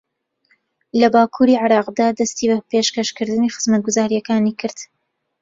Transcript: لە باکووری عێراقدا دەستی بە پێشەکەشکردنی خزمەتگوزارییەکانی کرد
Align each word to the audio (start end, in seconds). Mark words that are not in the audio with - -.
لە 0.99 1.07
باکووری 1.13 1.59
عێراقدا 1.61 2.07
دەستی 2.19 2.49
بە 2.51 2.57
پێشەکەشکردنی 2.71 3.53
خزمەتگوزارییەکانی 3.55 4.57
کرد 4.61 4.79